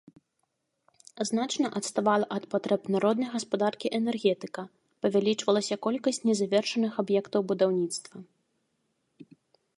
[1.29, 4.61] Значна адставала ад патрэб народнай гаспадаркі энергетыка,
[5.07, 8.17] павялічвалася колькасць незавершаных аб'ектаў будаўніцтва.